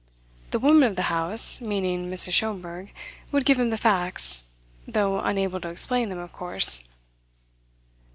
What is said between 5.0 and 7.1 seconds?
unable to explain them, of course.